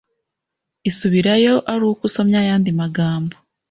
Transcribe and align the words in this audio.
isubirayo 0.89 1.53
aruko 1.71 2.01
usomye 2.07 2.37
ayandi 2.43 2.69
magambo 2.81 3.35